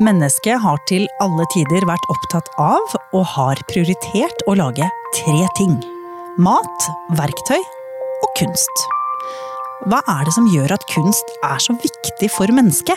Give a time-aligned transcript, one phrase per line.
[0.00, 4.86] Mennesket har til alle tider vært opptatt av og har prioritert å lage
[5.18, 5.74] tre ting.
[6.40, 6.86] Mat,
[7.18, 8.84] verktøy og kunst.
[9.92, 12.96] Hva er det som gjør at kunst er så viktig for mennesket?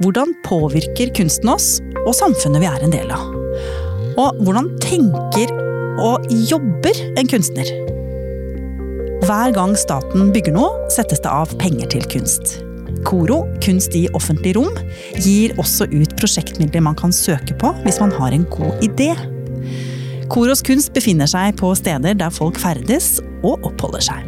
[0.00, 1.68] Hvordan påvirker kunsten oss
[2.06, 3.36] og samfunnet vi er en del av?
[4.16, 5.52] Og hvordan tenker
[6.00, 7.68] og jobber en kunstner?
[9.28, 12.56] Hver gang staten bygger noe, settes det av penger til kunst.
[13.06, 14.72] KORO, Kunst i offentlig rom,
[15.20, 19.12] gir også ut prosjektmidler man kan søke på hvis man har en god idé.
[20.30, 24.26] Koros kunst befinner seg på steder der folk ferdes og oppholder seg.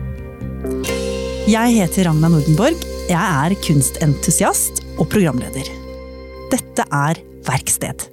[1.46, 2.78] Jeg heter Ragna Nordenborg.
[3.10, 5.68] Jeg er kunstentusiast og programleder.
[6.50, 8.08] Dette er Verksted.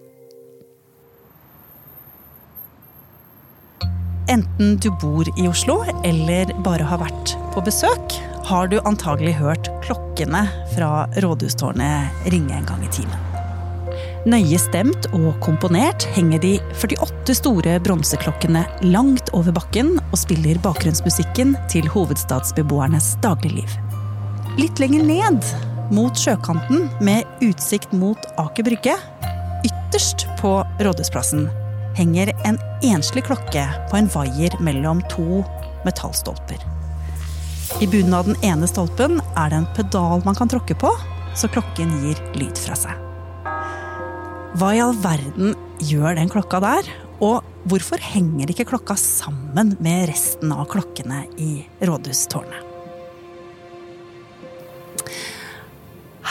[4.30, 8.17] Enten du bor i Oslo eller bare har vært på besøk,
[8.49, 10.41] har du antagelig hørt klokkene
[10.73, 13.25] fra rådhustårnet ringe en gang i timen.
[14.30, 21.53] Nøye stemt og komponert henger de 48 store bronseklokkene langt over bakken og spiller bakgrunnsmusikken
[21.72, 23.69] til hovedstadsbeboernes dagligliv.
[24.58, 25.45] Litt lenger ned,
[25.94, 28.97] mot sjøkanten med utsikt mot Aker Brygge,
[29.69, 31.47] ytterst på Rådhusplassen,
[31.97, 35.45] henger en enslig klokke på en vaier mellom to
[35.86, 36.78] metallstolper.
[37.78, 40.89] I bunnen av den ene stolpen er det en pedal man kan tråkke på,
[41.38, 42.95] så klokken gir lyd fra seg.
[44.58, 45.53] Hva i all verden
[45.86, 46.90] gjør den klokka der?
[47.22, 51.52] Og hvorfor henger ikke klokka sammen med resten av klokkene i
[51.86, 52.66] rådhustårnet?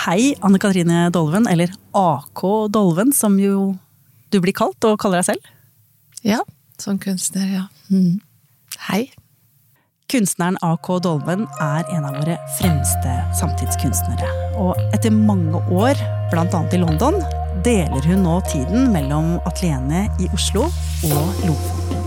[0.04, 2.42] Hei, Anne Katrine Dolven, eller AK
[2.74, 3.76] Dolven, som jo
[4.32, 5.48] du blir kalt og kaller deg selv.
[6.26, 6.42] Ja,
[6.82, 7.64] som kunstner, ja.
[7.92, 8.20] Mm.
[8.88, 9.06] Hei.
[10.08, 14.28] Kunstneren AK Dolven er en av våre fremste samtidskunstnere.
[14.56, 15.98] Og etter mange år,
[16.30, 16.60] bl.a.
[16.72, 17.18] i London,
[17.66, 20.62] deler hun nå tiden mellom atelierene i Oslo
[21.10, 22.06] og Lofoten.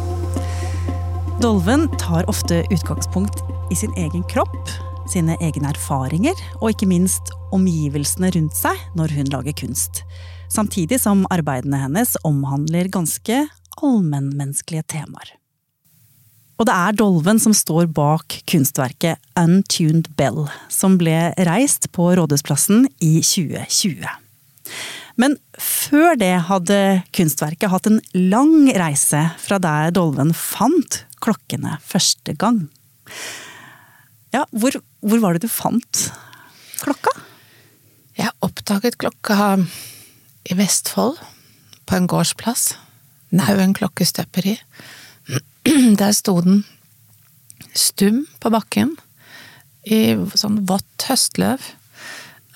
[1.45, 4.73] Dolven tar ofte utgangspunkt i sin egen kropp,
[5.11, 10.01] sine egne erfaringer og ikke minst omgivelsene rundt seg når hun lager kunst.
[10.49, 13.43] Samtidig som arbeidene hennes omhandler ganske
[13.77, 15.35] allmennmenneskelige temaer.
[16.61, 22.83] Og det er Dolven som står bak kunstverket Untuned Bell, som ble reist på Rådhusplassen
[23.01, 24.05] i 2020.
[25.17, 26.77] Men før det hadde
[27.17, 32.67] kunstverket hatt en lang reise fra der Dolven fant klokkene første gang.
[34.29, 36.05] Ja, hvor, hvor var det du fant
[36.85, 37.17] klokka?
[38.21, 39.57] Jeg oppdaget klokka
[40.45, 41.17] i Vestfold,
[41.89, 42.75] på en gårdsplass.
[43.33, 44.59] Nauen klokkestøperi.
[46.01, 46.63] Der sto den
[47.77, 48.95] stum på bakken,
[49.87, 51.63] i sånn vått høstløv.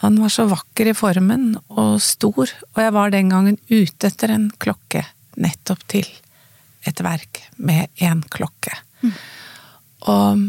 [0.04, 4.34] Han var så vakker i formen og stor, og jeg var den gangen ute etter
[4.36, 5.06] en klokke
[5.42, 6.10] nettopp til
[6.86, 8.76] et verk med én klokke.
[9.02, 9.16] Mm.
[10.12, 10.44] Og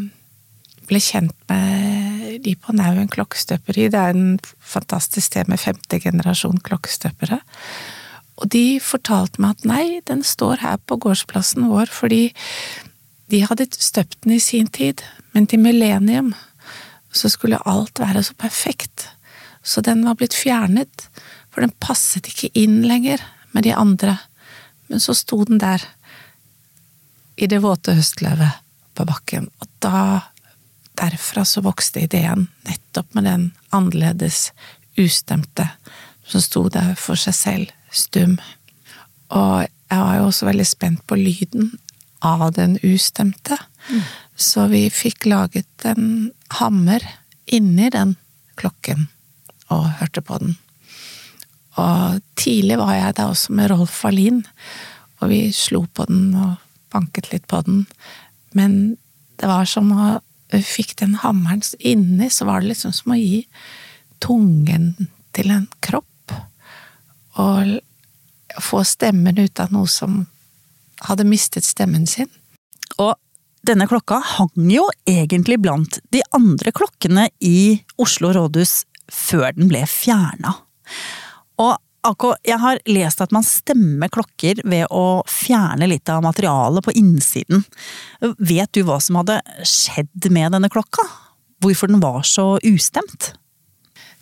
[0.86, 3.88] ble kjent med de på Nauen klokkestøperi.
[3.92, 7.40] Det er en fantastisk sted med femte generasjon klokkestøpere.
[8.36, 12.28] Og de fortalte meg at nei, den står her på gårdsplassen vår fordi
[13.32, 15.02] de hadde støpt den i sin tid,
[15.34, 16.34] men til millennium
[17.16, 19.08] så skulle alt være så perfekt.
[19.66, 21.08] Så den var blitt fjernet,
[21.50, 23.24] for den passet ikke inn lenger
[23.56, 24.18] med de andre.
[24.86, 25.82] Men så sto den der,
[27.36, 28.62] i det våte høstløvet
[28.96, 30.02] på bakken, og da
[30.96, 33.42] Derfra så vokste ideen nettopp med den
[33.76, 34.52] annerledes,
[34.96, 35.68] ustemte,
[36.24, 38.36] som sto der for seg selv, stum.
[39.34, 41.72] Og jeg var jo også veldig spent på lyden
[42.24, 43.58] av den ustemte,
[43.90, 44.02] mm.
[44.36, 47.04] så vi fikk laget en hammer
[47.46, 48.16] inni den
[48.58, 49.06] klokken
[49.70, 50.56] og hørte på den.
[51.76, 54.44] Og tidlig var jeg der også med Rolf Wallin,
[55.20, 56.56] og vi slo på den og
[56.92, 57.84] banket litt på den,
[58.56, 58.96] men
[59.36, 60.16] det var som å
[60.64, 63.42] fikk den hammeren inni, så var det liksom som å gi
[64.24, 64.94] tungen
[65.36, 66.32] til en kropp.
[67.36, 67.76] Og
[68.62, 70.24] få stemmen ut av noe som
[71.06, 72.28] hadde mistet stemmen sin.
[73.02, 73.14] Og
[73.66, 79.82] denne klokka hang jo egentlig blant de andre klokkene i Oslo rådhus før den ble
[79.90, 80.54] fjerna.
[81.62, 81.74] Og
[82.06, 86.94] AK, jeg har lest at man stemmer klokker ved å fjerne litt av materialet på
[87.00, 87.64] innsiden.
[88.38, 91.02] Vet du hva som hadde skjedd med denne klokka?
[91.64, 93.32] Hvorfor den var så ustemt?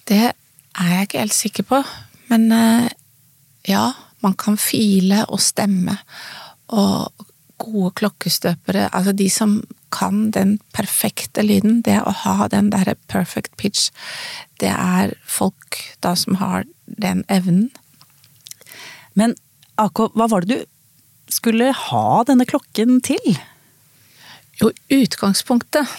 [0.08, 1.82] Det er jeg ikke helt sikker på,
[2.30, 2.88] men eh,
[3.68, 3.90] ja,
[4.24, 5.96] man kan file og stemme.
[6.74, 7.26] Og
[7.60, 9.58] gode klokkestøpere, altså de som
[9.94, 13.90] kan den perfekte lyden, det å ha den derre perfect pitch,
[14.60, 17.68] det er folk da som har den evnen.
[19.14, 19.36] Men
[19.80, 20.70] AK, hva var det du
[21.30, 23.38] skulle ha denne klokken til?
[24.60, 25.94] Jo, utgangspunktet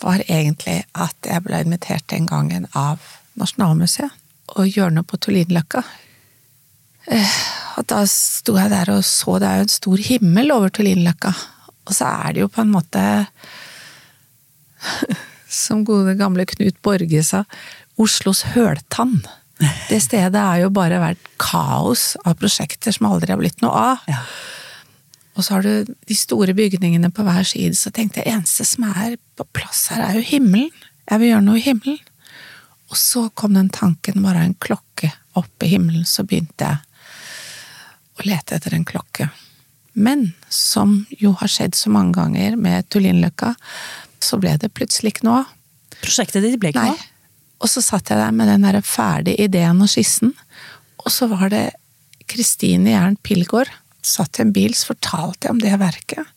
[0.00, 3.02] var egentlig at jeg ble invitert den gangen av
[3.38, 4.14] Nasjonalmuseet
[4.58, 5.82] og hjørnet på Tullinløkka.
[7.78, 11.32] Og da sto jeg der og så det er jo en stor himmel over Tullinløkka.
[11.86, 13.04] Og så er det jo på en måte
[15.50, 17.42] Som gode gamle Knut Borge sa,
[18.00, 19.18] Oslos høltann.
[19.90, 24.04] Det stedet er jo bare vært kaos av prosjekter som aldri har blitt noe av.
[24.08, 24.20] Ja.
[25.34, 28.86] Og så har du de store bygningene på hver side, så tenkte jeg eneste som
[28.88, 30.70] er på plass her, er jo himmelen.
[31.10, 31.98] Jeg vil gjøre noe i himmelen.
[32.90, 36.89] Og så kom den tanken, bare en klokke oppe i himmelen, så begynte jeg
[38.20, 39.30] å lete etter en klokke.
[39.92, 43.54] Men som jo har skjedd så mange ganger med Tullinløkka,
[44.22, 45.56] så ble det plutselig ikke noe av.
[46.00, 46.94] Prosjektet ditt ble ikke Nei.
[46.94, 47.06] av?
[47.60, 50.32] Og så satt jeg der med den der ferdige ideen og skissen,
[51.00, 51.66] og så var det
[52.30, 53.72] Kristine Jern Pilgaard
[54.06, 56.28] satt i en bil, så fortalte jeg om det verket.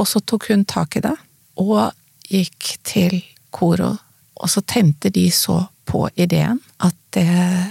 [0.00, 1.14] Og så tok hun tak i det,
[1.62, 1.92] og
[2.28, 3.20] gikk til
[3.52, 3.94] Koro,
[4.34, 7.28] og så tente de så på ideen at det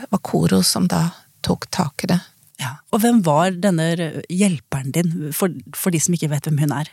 [0.10, 1.08] var Koro som da
[1.46, 2.20] tok tak i det.
[2.62, 2.76] Ja.
[2.94, 3.90] Og hvem var denne
[4.30, 6.92] hjelperen din, for, for de som ikke vet hvem hun er?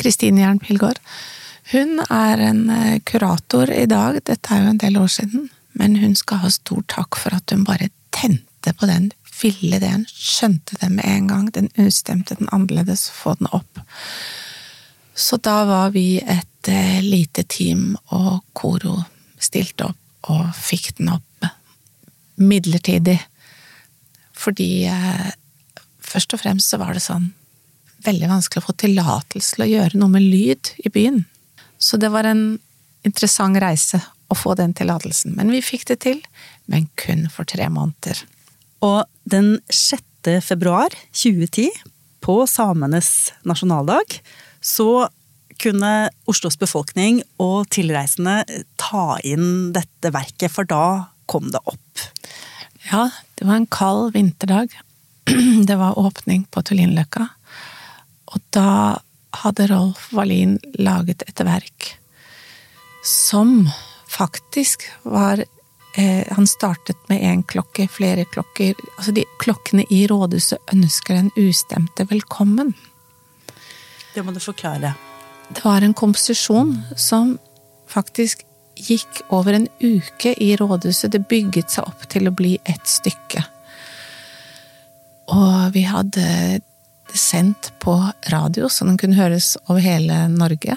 [0.00, 1.00] Kristine Jern Pilgaard.
[1.72, 5.98] Hun er en eh, kurator i dag, dette er jo en del år siden, men
[6.02, 10.76] hun skal ha stor takk for at hun bare tente på den ville ideen, skjønte
[10.80, 13.80] den med en gang, den ustemte, den annerledes, få den opp.
[15.14, 19.00] Så da var vi et eh, lite team, og Koro
[19.42, 21.48] stilte opp og fikk den opp
[22.38, 23.18] midlertidig.
[24.42, 25.30] Fordi eh,
[26.02, 27.30] først og fremst så var det sånn
[28.02, 31.22] veldig vanskelig å få tillatelse til å gjøre noe med lyd i byen.
[31.78, 32.58] Så det var en
[33.06, 34.00] interessant reise
[34.32, 35.36] å få den tillatelsen.
[35.38, 36.20] Men vi fikk det til,
[36.70, 38.18] men kun for tre måneder.
[38.82, 40.02] Og den 6.
[40.42, 41.70] februar 2010,
[42.22, 44.20] på samenes nasjonaldag,
[44.62, 45.08] så
[45.62, 48.42] kunne Oslos befolkning og tilreisende
[48.80, 52.06] ta inn dette verket, for da kom det opp.
[52.90, 54.80] Ja, det var en kald vinterdag.
[55.66, 57.26] Det var åpning på Tullinløkka.
[58.34, 58.98] Og da
[59.42, 61.92] hadde Rolf Wallin laget et verk
[63.06, 63.68] som
[64.10, 65.44] faktisk var
[65.96, 71.30] eh, Han startet med én klokke, flere klokker Altså, de klokkene i rådhuset ønsker den
[71.36, 72.74] ustemte velkommen.
[74.14, 74.94] Det må du forklare.
[75.48, 77.38] Det var en komposisjon som
[77.88, 78.44] faktisk
[78.88, 81.12] gikk over en uke i rådhuset.
[81.12, 83.44] Det bygget seg opp til å bli ett stykke.
[85.32, 86.26] Og vi hadde
[87.12, 87.94] det sendt på
[88.32, 90.76] radio, så den kunne høres over hele Norge.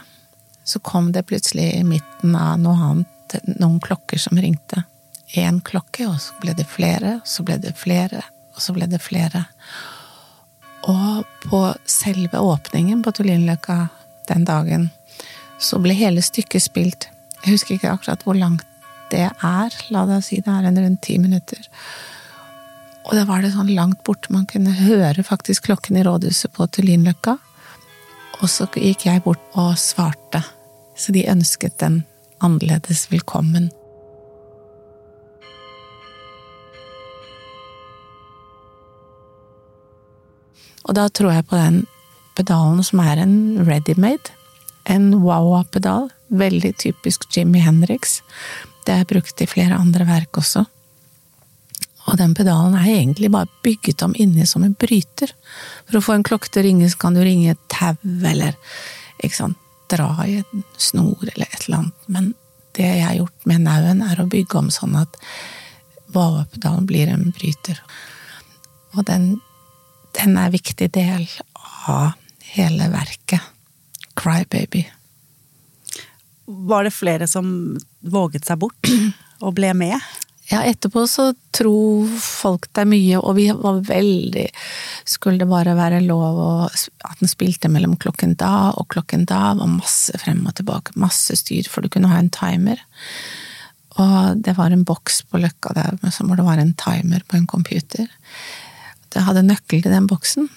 [0.64, 3.12] Så kom det plutselig i midten av noe annet
[3.60, 4.84] noen klokker som ringte.
[5.36, 8.22] Én klokke, og så ble det flere, og så ble det flere,
[8.56, 9.46] og så ble det flere.
[10.86, 13.80] Og på selve åpningen på Tullinløkka
[14.30, 14.90] den dagen,
[15.60, 17.10] så ble hele stykket spilt.
[17.46, 18.66] Jeg husker ikke akkurat hvor langt
[19.14, 21.62] det er, la oss si det er en rundt ti minutter.
[23.06, 26.66] Og da var det sånn langt borte man kunne høre faktisk klokken i rådhuset på
[26.66, 27.36] Tullinløkka.
[28.42, 30.42] Og så gikk jeg bort og svarte,
[30.98, 32.02] så de ønsket den
[32.42, 33.70] annerledes velkommen.
[40.86, 41.84] Og da tror jeg på den
[42.38, 43.38] pedalen som er en
[43.70, 44.34] ready-made.
[44.90, 46.10] En wow-pedal.
[46.28, 48.22] Veldig typisk Jimmy Henriks.
[48.86, 50.66] Det er brukt i flere andre verk også.
[52.06, 55.32] Og den pedalen er egentlig bare bygget om inni som en bryter.
[55.88, 58.54] For å få en klokke til å ringe, så kan du ringe et tau, eller
[59.24, 62.06] ikke sant, dra i en snor, eller et eller annet.
[62.14, 62.30] Men
[62.78, 65.18] det jeg har gjort med nauen, er å bygge om sånn at
[66.14, 67.82] wow-pedalen blir en bryter.
[68.94, 69.34] Og den
[70.16, 71.26] den er en viktig del
[71.92, 72.14] av
[72.56, 73.42] hele verket.
[74.20, 74.86] Crybaby.
[76.46, 77.48] Var det flere som
[78.06, 78.92] våget seg bort
[79.46, 79.98] og ble med?
[80.46, 84.44] Ja, etterpå så tror folk det er mye, og vi var veldig
[85.10, 89.56] Skulle det bare være lov å, at den spilte mellom klokken da og klokken da,
[89.58, 92.84] var masse frem og tilbake, masse styr, for du kunne ha en timer.
[93.98, 97.50] Og det var en boks på Løkka der hvor det var en timer på en
[97.50, 98.06] computer
[99.16, 100.50] jeg hadde nøkkel til den boksen.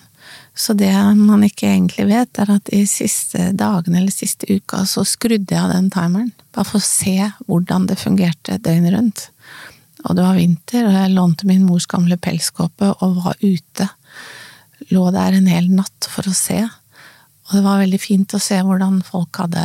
[0.59, 5.05] Så det man ikke egentlig vet, er at de siste dagene eller siste uka så
[5.07, 6.33] skrudde jeg av den timeren.
[6.55, 9.29] Bare for å se hvordan det fungerte døgnet rundt.
[10.07, 13.89] Og det var vinter, og jeg lånte min mors gamle pelskåpe og var ute.
[14.95, 16.59] Lå der en hel natt for å se.
[17.49, 19.65] Og det var veldig fint å se hvordan folk hadde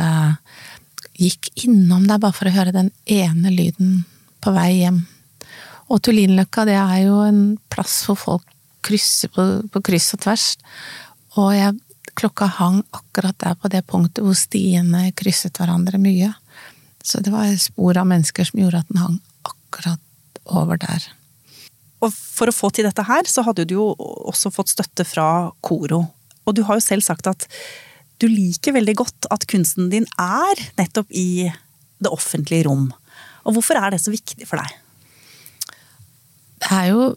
[1.18, 4.02] gikk innom der bare for å høre den ene lyden
[4.42, 5.04] på vei hjem.
[5.92, 8.53] Og Tullinløkka, det er jo en plass for folk
[8.84, 10.46] krysse på, på kryss og tvers.
[11.40, 11.74] Og jeg,
[12.14, 16.30] klokka hang akkurat der på det punktet hvor stiene krysset hverandre mye.
[17.04, 21.08] Så det var spor av mennesker som gjorde at den hang akkurat over der.
[22.04, 25.50] Og for å få til dette her, så hadde du jo også fått støtte fra
[25.64, 26.04] Koro.
[26.44, 27.48] Og du har jo selv sagt at
[28.22, 31.48] du liker veldig godt at kunsten din er nettopp i
[32.04, 32.90] det offentlige rom.
[33.44, 34.74] Og hvorfor er det så viktig for deg?
[36.64, 37.08] Det er jo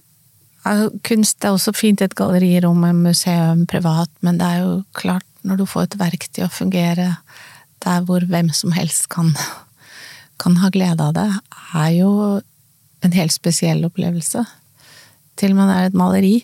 [0.67, 5.25] altså, Kunst er også fint i et gallerirom, museum, privat, men det er jo klart,
[5.47, 7.15] når du får et verk til å fungere
[7.85, 9.31] der hvor hvem som helst kan,
[10.41, 11.27] kan ha glede av det,
[11.77, 12.11] er jo
[13.05, 14.43] en helt spesiell opplevelse.
[15.37, 16.35] Til og med det er et maleri,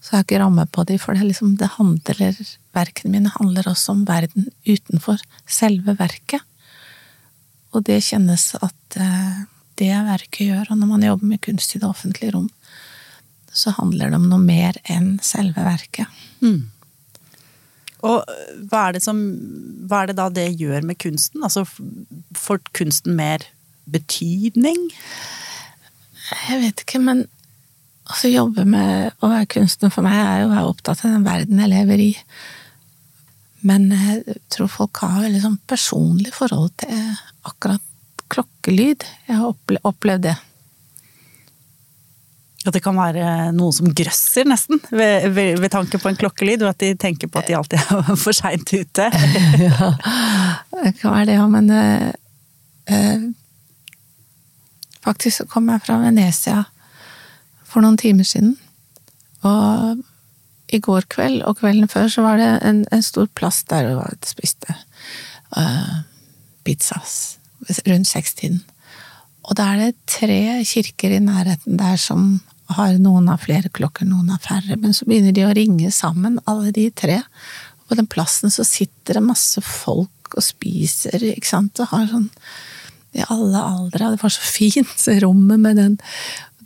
[0.00, 2.22] så har jeg ikke ramme på det, for det, liksom, det handler
[2.76, 6.42] Verkene mine handler også om verden utenfor selve verket.
[7.72, 9.38] Og det kjennes at eh,
[9.80, 12.50] det verket gjør, og når man jobber med kunst i det offentlige rom,
[13.56, 16.10] så handler det om noe mer enn selve verket.
[16.44, 16.66] Mm.
[18.06, 18.26] Og
[18.68, 19.20] hva er, det som,
[19.88, 21.42] hva er det da det gjør med kunsten?
[21.46, 21.64] Altså,
[22.36, 23.46] får kunsten mer
[23.90, 24.90] betydning?
[26.46, 27.24] Jeg vet ikke, men
[28.06, 31.26] å jobbe med å være kunstner for meg er jo å være opptatt av den
[31.26, 32.12] verden jeg lever i.
[33.66, 37.00] Men jeg tror folk har veldig sånn personlig forhold til
[37.48, 37.82] akkurat
[38.30, 39.06] klokkelyd.
[39.26, 40.36] Jeg har opplevd det.
[42.66, 46.64] At det kan være noen som grøsser, nesten, ved, ved, ved tanke på en klokkelyd,
[46.66, 49.08] og at de tenker på at de alltid er for seint ute.
[49.66, 49.90] ja,
[50.82, 52.08] det kan være det, ja, men eh,
[52.90, 53.26] eh,
[55.06, 56.64] Faktisk så kom jeg fra Venezia
[57.62, 58.56] for noen timer siden.
[59.46, 60.00] Og
[60.74, 64.16] i går kveld og kvelden før så var det en, en stor plass der vi
[64.26, 64.74] spiste
[65.54, 66.00] uh,
[66.66, 67.36] pizzas
[67.86, 68.64] rundt sekstiden.
[69.46, 72.40] Og da er det tre kirker i nærheten der som
[72.74, 76.40] har noen av flere klokker, noen av færre, men så begynner de å ringe sammen,
[76.50, 77.20] alle de tre.
[77.78, 82.08] Og på den plassen så sitter det masse folk og spiser, ikke sant, og har
[82.10, 82.30] sånn
[83.16, 84.12] i alle aldre.
[84.12, 85.98] Det var så fint, rommet med den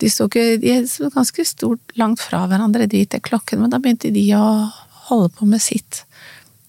[0.01, 3.81] De sto ikke de er ganske stort langt fra hverandre, de til klokken, men da
[3.83, 4.71] begynte de å
[5.11, 6.07] holde på med sitt.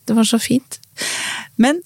[0.03, 0.81] Det var så fint.
[1.55, 1.79] Men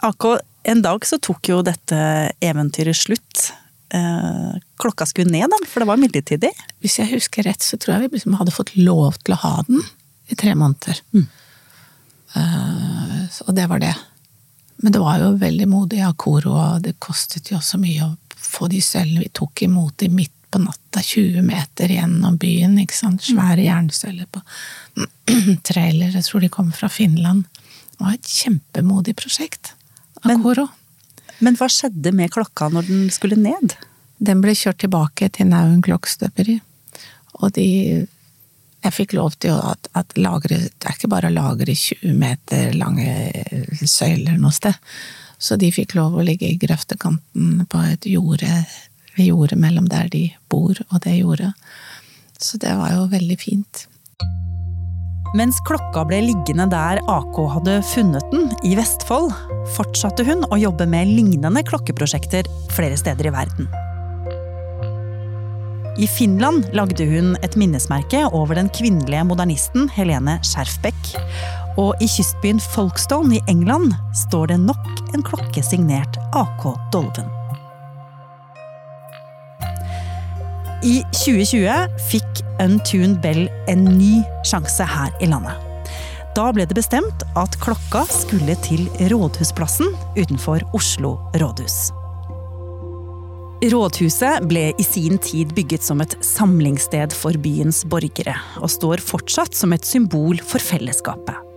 [0.00, 0.40] AK,
[0.72, 1.98] en dag så tok jo dette
[2.40, 3.50] eventyret slutt.
[3.90, 6.52] Eh, klokka skulle ned, den, for det var midlertidig?
[6.82, 9.54] Hvis jeg husker rett, så tror jeg vi liksom hadde fått lov til å ha
[9.66, 9.82] den
[10.30, 11.00] i tre måneder.
[11.10, 11.26] Mm.
[12.30, 13.94] Uh, og det var det.
[14.80, 18.12] Men det var jo veldig modig av Koro, og det kostet jo også mye å
[18.38, 19.24] få de sølvene.
[19.26, 22.78] Vi tok imot de midt på natta, 20 meter gjennom byen.
[22.82, 23.22] ikke sant?
[23.26, 24.42] Svære jernsøyler på
[25.68, 26.14] trailer.
[26.14, 27.44] Jeg tror de kommer fra Finland.
[27.90, 29.74] Det var et kjempemodig prosjekt
[30.22, 30.70] av Men, Koro.
[31.40, 33.76] Men hva skjedde med klokka når den skulle ned?
[34.20, 36.60] Den ble kjørt tilbake til Nauen klokkstøperi.
[37.40, 38.06] Og de
[38.80, 42.72] Jeg fikk lov til at, at lagre Det er ikke bare å lagre 20 meter
[42.72, 43.12] lange
[43.84, 44.72] søyler noe sted.
[45.38, 48.64] Så de fikk lov å ligge i grøftekanten på et jorde
[49.16, 51.52] ved mellom der de bor og det jordet.
[52.38, 53.86] Så det var jo veldig fint.
[55.38, 59.30] Mens klokka ble liggende der AK hadde funnet den, i Vestfold,
[59.76, 63.70] fortsatte hun å jobbe med lignende klokkeprosjekter flere steder i verden.
[66.00, 71.14] I Finland lagde hun et minnesmerke over den kvinnelige modernisten Helene Skjerfbeck.
[71.78, 73.92] Og i kystbyen Folkestone i England
[74.26, 77.39] står det nok en klokke signert AK Dolven.
[80.80, 85.52] I 2020 fikk Untuned Bell en ny sjanse her i landet.
[86.32, 91.90] Da ble det bestemt at klokka skulle til Rådhusplassen utenfor Oslo rådhus.
[93.60, 99.52] Rådhuset ble i sin tid bygget som et samlingssted for byens borgere, og står fortsatt
[99.58, 101.49] som et symbol for fellesskapet.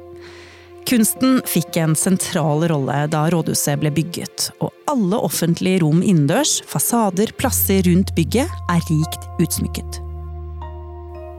[0.89, 7.31] Kunsten fikk en sentral rolle da rådhuset ble bygget, og alle offentlige rom innendørs, fasader,
[7.39, 10.01] plasser rundt bygget er rikt utsmykket.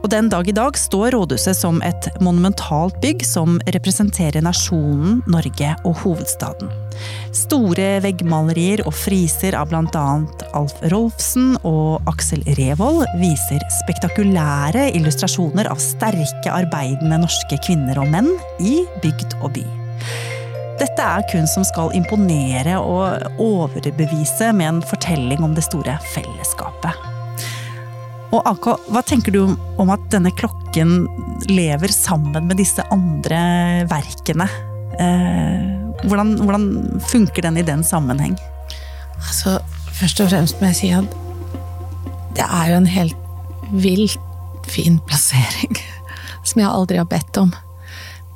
[0.05, 5.71] Og den dag i dag står rådhuset som et monumentalt bygg som representerer nasjonen Norge
[5.81, 6.69] og hovedstaden.
[7.35, 10.05] Store veggmalerier og friser av bl.a.
[10.55, 18.31] Alf Rolfsen og Aksel Revold viser spektakulære illustrasjoner av sterke, arbeidende norske kvinner og menn
[18.63, 19.65] i bygd og by.
[20.75, 27.11] Dette er kunst som skal imponere og overbevise med en fortelling om det store fellesskapet.
[28.35, 29.41] Og AK, hva tenker du
[29.79, 31.05] om at denne klokken
[31.47, 34.49] lever sammen med disse andre verkene?
[34.99, 38.37] Eh, hvordan, hvordan, funker den i den sammenheng?
[39.15, 39.59] Altså,
[39.95, 41.15] først og fremst må jeg si at
[42.35, 43.15] det er jo en helt
[43.71, 44.19] vilt
[44.67, 45.77] fin plassering.
[46.47, 47.53] Som jeg aldri har bedt om.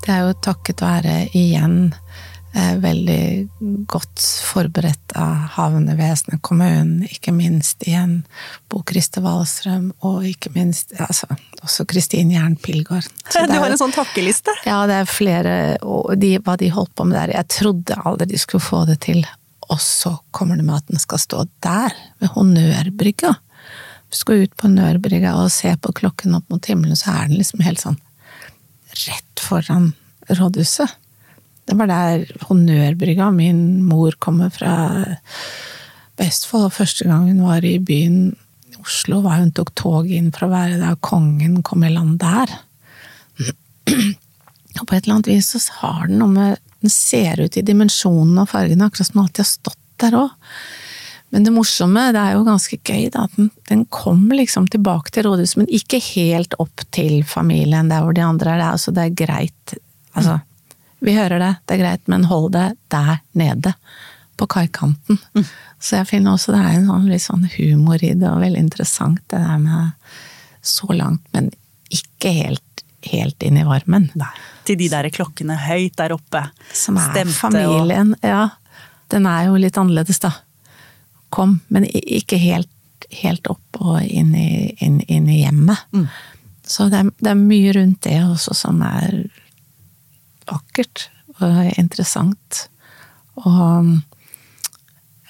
[0.05, 1.93] Det er jo takket være igjen
[2.53, 3.49] veldig
[3.89, 8.23] godt forberedt av havnevesenet, kommunen, ikke minst igjen
[8.71, 11.29] Bo Christer Wahlstrøm, og ikke minst altså,
[11.61, 13.07] også Kristin Jern Pilgaard.
[13.49, 14.53] Du har en sånn takkeliste?
[14.65, 15.53] Ja, det er flere,
[15.85, 17.35] og de, hva de holdt på med der.
[17.37, 19.21] Jeg trodde aldri de skulle få det til.
[19.69, 23.35] Og så kommer det med at den skal stå der, ved Honnørbrygga.
[24.09, 27.37] Du skal ut på Honnørbrygga og se på klokken opp mot himmelen, så er den
[27.37, 27.99] liksom helt sånn
[29.05, 29.91] rett foran
[30.29, 30.97] rådhuset.
[31.69, 34.73] Det var der Honnørbrygga Min mor kommer fra
[36.19, 38.31] Vestfold, og første gang hun var i byen
[38.79, 42.51] Oslo, var hun tok tog inn for å være der kongen kom i land der.
[43.89, 47.65] Og på et eller annet vis så har den noe med Den ser ut i
[47.65, 50.29] dimensjonene og fargene, akkurat som den alltid har stått der òg.
[51.35, 55.11] Men det morsomme, det er jo ganske gøy, da, at den, den kommer liksom tilbake
[55.11, 59.03] til rådhuset, men ikke helt opp til familien der hvor de andre er, altså, det
[59.03, 59.75] er greit.
[60.15, 60.39] Altså,
[60.99, 63.73] vi hører det, det er greit, men hold det der nede.
[64.39, 65.17] På kaikanten.
[65.35, 65.45] Mm.
[65.83, 68.61] Så jeg finner også det er en sånn, litt sånn humor i det, og veldig
[68.61, 70.13] interessant det der med
[70.63, 71.49] så langt, men
[71.91, 74.07] ikke helt, helt inn i varmen.
[74.19, 74.31] Nei.
[74.67, 76.45] Til de der klokkene høyt der oppe.
[76.71, 78.27] Som er Stemte familien, og...
[78.31, 78.45] ja.
[79.09, 80.35] Den er jo litt annerledes, da
[81.33, 82.69] kom, men ikke helt,
[83.21, 85.81] helt opp og inn i, inn, inn i hjemmet.
[85.93, 86.07] Mm.
[86.69, 89.23] Så det er, det er, mye rundt det også som er
[90.51, 91.07] vakkert
[91.39, 92.65] og interessant.
[93.39, 93.99] Og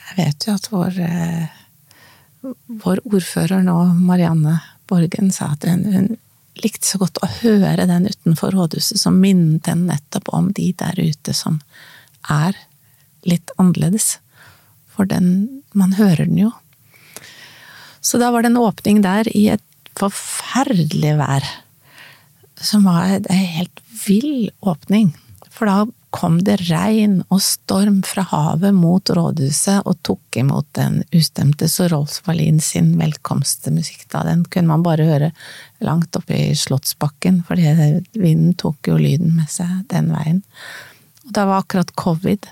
[0.10, 4.60] jeg vet jo at vår, eh, vår ordfører nå, Marianne
[4.90, 6.10] Borgen, sa at hun, hun
[6.64, 10.98] likte så godt å høre den utenfor rådhuset som minnet den nettopp om de der
[10.98, 11.62] ute som
[12.28, 12.58] er
[13.28, 14.18] litt annerledes.
[14.90, 16.52] For den man hører den jo.
[18.02, 19.66] Så da var det en åpning der i et
[20.00, 21.46] forferdelig vær.
[22.62, 25.14] Som var en helt vill åpning.
[25.50, 31.04] For da kom det regn og storm fra havet mot rådhuset og tok imot den
[31.16, 34.08] ustemte så Rolf Wallin sin velkomstmusikk.
[34.10, 34.24] Da.
[34.26, 35.32] Den kunne man bare høre
[35.86, 37.74] langt oppe i Slottsbakken, fordi
[38.18, 40.42] vinden tok jo lyden med seg den veien.
[41.28, 42.50] Og da var akkurat covid.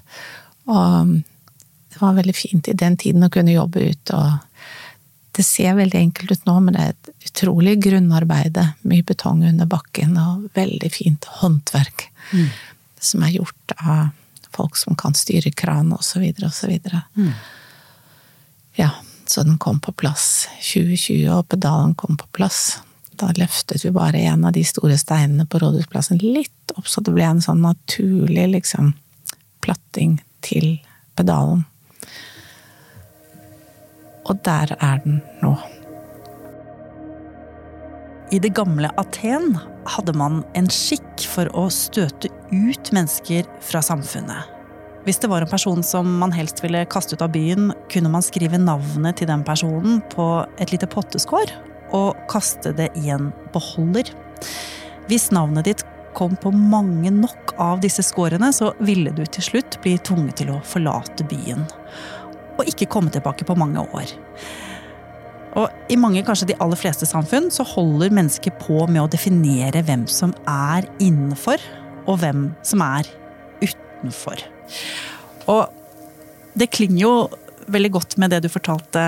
[0.69, 4.43] Og det var veldig fint i den tiden å kunne jobbe ute og
[5.37, 8.63] det ser veldig enkelt ut nå, men det er et utrolig grunnarbeide.
[8.89, 12.07] Mye betong under bakken, og veldig fint håndverk.
[12.31, 12.47] Mm.
[13.09, 14.07] Som er gjort av
[14.57, 16.71] folk som kan styre kran, videre, så.
[17.15, 17.31] Mm.
[18.79, 18.89] Ja,
[19.29, 22.79] så den kom på plass 2020, og pedalen kom på plass.
[23.17, 27.13] Da løftet vi bare en av de store steinene på Rådhusplassen litt opp, så det
[27.13, 28.95] ble en sånn naturlig liksom
[29.65, 30.79] platting til
[31.17, 31.65] pedalen.
[34.27, 35.55] Og der er den nå.
[38.27, 39.53] I det gamle Aten
[39.87, 44.51] hadde man en skikk for å støte ut mennesker fra samfunnet.
[45.07, 48.25] Hvis det var en person som man helst ville kaste ut av byen, kunne man
[48.25, 50.25] skrive navnet til den personen på
[50.59, 51.53] et lite potteskår
[51.95, 54.11] og kaste det i en beholder.
[55.07, 55.85] Hvis navnet ditt
[56.17, 60.51] kom på mange nok av disse skårene, så ville du til slutt bli tvunget til
[60.51, 61.63] å forlate byen
[62.57, 64.13] og ikke komme tilbake på mange år.
[65.57, 69.81] Og I mange, kanskje de aller fleste samfunn, så holder mennesker på med å definere
[69.85, 71.61] hvem som er innenfor,
[72.07, 73.09] og hvem som er
[73.63, 74.43] utenfor.
[75.49, 77.13] Og det klinger jo
[77.73, 79.03] veldig godt med det du fortalte,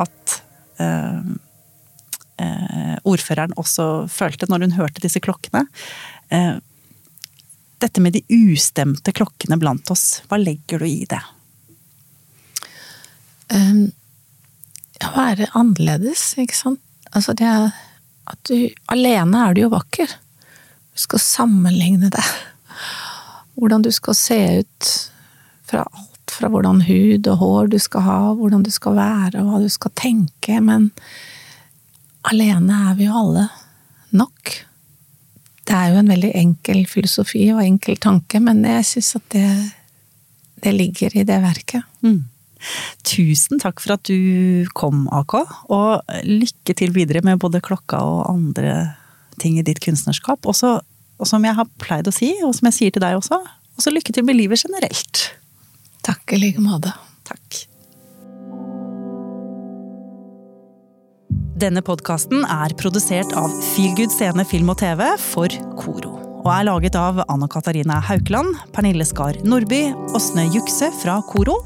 [0.00, 0.36] at
[0.82, 1.20] eh,
[2.42, 5.66] eh, ordføreren også følte når hun hørte disse klokkene.
[6.32, 6.56] Eh,
[7.82, 11.20] dette med de ustemte klokkene blant oss, hva legger du i det?
[13.52, 13.82] Um,
[15.00, 16.80] ja, være annerledes, ikke sant.
[17.12, 17.48] Altså det
[18.32, 20.08] at du Alene er du jo vakker.
[20.92, 22.24] Du skal sammenligne det.
[23.58, 24.90] Hvordan du skal se ut
[25.68, 29.60] fra alt fra hvordan hud og hår du skal ha, hvordan du skal være, hva
[29.60, 30.90] du skal tenke, men
[32.28, 33.46] alene er vi jo alle
[34.16, 34.54] nok.
[35.62, 39.48] Det er jo en veldig enkel filosofi og enkel tanke, men jeg syns at det,
[40.64, 41.84] det ligger i det verket.
[42.00, 42.22] Mm.
[43.06, 45.36] Tusen takk for at du kom, AK,
[45.72, 48.94] og lykke til videre med både klokka og andre
[49.42, 50.46] ting i ditt kunstnerskap.
[50.48, 50.78] Også,
[51.18, 53.40] og som jeg har pleid å si, og som jeg sier til deg også,
[53.78, 55.26] også lykke til med livet generelt.
[56.06, 56.94] Takk i like måte.
[57.28, 57.62] Takk.
[61.62, 66.96] Denne podkasten er produsert av Feelgood Scene Film og TV for Koro og er laget
[66.98, 69.84] av Anna Katarina Haukeland, Pernille Skar Nordby,
[70.16, 71.60] Åsne Jukse fra Koro,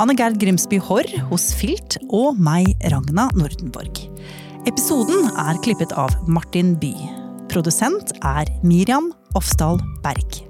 [0.00, 4.04] Anne Gerd Grimsby Haarr hos Filt og meg, Ragna Nordenborg.
[4.68, 6.92] Episoden er klippet av Martin By.
[7.48, 10.47] Produsent er Miriam Ofsdal Berg.